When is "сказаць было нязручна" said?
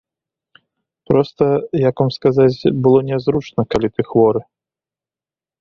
2.17-3.61